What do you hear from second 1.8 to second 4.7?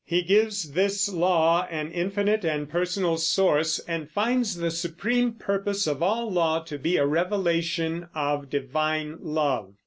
infinite and personal source, and finds